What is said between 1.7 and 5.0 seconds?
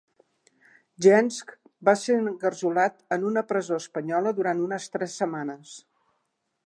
va ser engarjolat en una presó espanyola durant unes